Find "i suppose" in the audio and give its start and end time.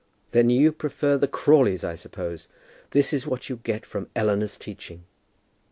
1.83-2.47